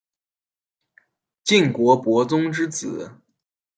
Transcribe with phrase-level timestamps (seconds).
[1.43, 3.21] 晋国伯宗之子。